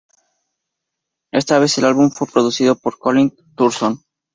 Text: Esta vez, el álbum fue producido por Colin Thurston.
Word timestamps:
Esta 1.31 1.59
vez, 1.59 1.77
el 1.77 1.85
álbum 1.85 2.09
fue 2.09 2.25
producido 2.27 2.75
por 2.75 2.97
Colin 2.97 3.35
Thurston. 3.55 3.99